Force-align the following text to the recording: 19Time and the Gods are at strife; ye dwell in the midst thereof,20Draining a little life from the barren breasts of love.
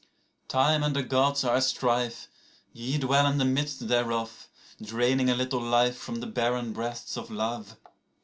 19Time 0.49 0.83
and 0.83 0.95
the 0.95 1.03
Gods 1.03 1.43
are 1.43 1.57
at 1.57 1.63
strife; 1.63 2.27
ye 2.73 2.97
dwell 2.97 3.27
in 3.27 3.37
the 3.37 3.45
midst 3.45 3.87
thereof,20Draining 3.87 5.29
a 5.29 5.35
little 5.35 5.61
life 5.61 5.95
from 5.95 6.21
the 6.21 6.25
barren 6.25 6.73
breasts 6.73 7.17
of 7.17 7.29
love. 7.29 7.77